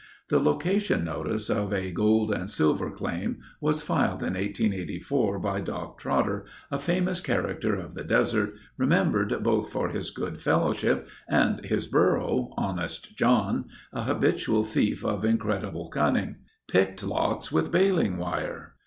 [0.29, 5.99] The location notice of a "gold and silver claim" was filed in 1884 by Doc
[5.99, 11.85] Trotter, a famous character of the desert, remembered both for his good fellowship and his
[11.85, 16.37] burro—Honest John—a habitual thief of incredible cunning,
[16.67, 18.73] "Picked locks with baling wire...."